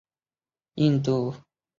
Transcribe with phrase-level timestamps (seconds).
[0.03, 0.07] 他还从
[0.85, 1.45] 印度东北部报道。